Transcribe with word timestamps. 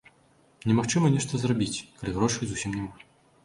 Немагчыма 0.71 1.11
нешта 1.17 1.41
зрабіць, 1.43 1.83
калі 1.99 2.11
грошай 2.19 2.43
зусім 2.53 2.71
няма. 2.83 2.95